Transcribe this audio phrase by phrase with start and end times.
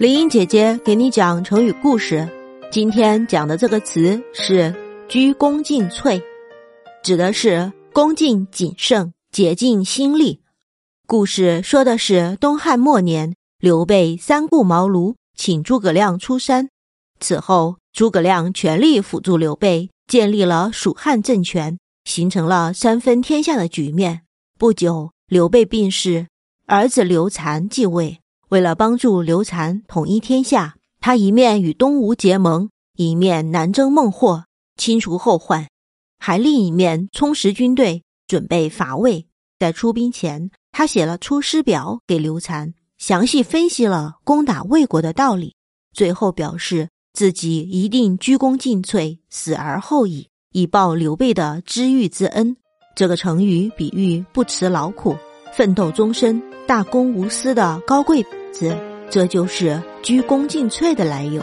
[0.00, 2.26] 林英姐姐给你讲成语故事，
[2.72, 4.74] 今天讲的这个词是
[5.10, 6.18] “鞠躬尽瘁”，
[7.04, 10.40] 指的是恭敬谨慎、竭尽心力。
[11.06, 16.70] 故事说的是东汉末年，刘备三顾茅庐，请诸葛亮出山。
[17.20, 24.22] 此后，诸葛亮全力辅助刘备，建立了蜀汉政权，形成了三分天下的局面。
[24.58, 26.26] 不久，刘备病逝，
[26.64, 28.19] 儿子刘禅继位。
[28.50, 34.42] 为了帮助刘禅统一天下，他一面与东吴结盟，一面南征孟获，
[34.76, 35.66] 清除后患；
[36.18, 39.28] 还另一面充实军队，准备伐魏。
[39.60, 45.54] 在出兵前，他写了《出师表》给刘禅，详细分析了攻打魏国的道理。
[45.92, 52.56] 最后表示自己一定鞠躬尽瘁，死而后已，以报刘备的知遇之恩。
[52.96, 55.14] 这个成语比喻不辞劳苦，
[55.54, 58.26] 奋斗终身，大公无私的高贵。
[58.52, 58.76] 子，
[59.10, 61.42] 这就是鞠躬尽瘁的来由。